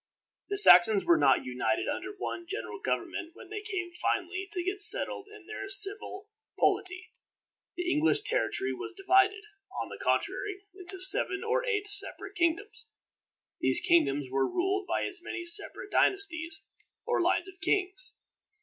The 0.49 0.57
Saxons 0.57 1.05
were 1.05 1.15
not 1.19 1.45
united 1.45 1.87
under 1.87 2.11
one 2.17 2.47
general 2.47 2.79
government 2.79 3.35
when 3.35 3.51
they 3.51 3.61
came 3.61 3.91
finally 4.01 4.47
to 4.51 4.63
get 4.63 4.81
settled 4.81 5.27
in 5.27 5.45
their 5.45 5.69
civil 5.69 6.27
polity. 6.57 7.11
The 7.77 7.87
English 7.87 8.21
territory 8.21 8.73
was 8.73 8.95
divided, 8.95 9.43
on 9.79 9.89
the 9.89 10.03
contrary, 10.03 10.63
into 10.75 10.99
seven 11.01 11.43
or 11.47 11.63
eight 11.63 11.85
separate 11.85 12.35
kingdoms. 12.35 12.87
These 13.59 13.81
kingdoms 13.81 14.27
were 14.31 14.47
ruled 14.49 14.87
by 14.87 15.05
as 15.05 15.21
many 15.21 15.45
separate 15.45 15.91
dynasties, 15.91 16.65
or 17.05 17.21
lines 17.21 17.47
of 17.47 17.61
kings. 17.61 18.15